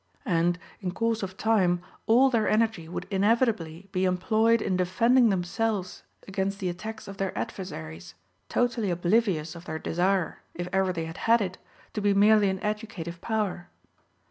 [0.25, 6.01] And, in course of time, all their energy would inevitably be employed in defending themselves
[6.27, 8.15] against the attacks of their adversaries,
[8.49, 11.59] totally oblivious of their desire, if ever they had had it,
[11.93, 13.69] to be merely an educative power.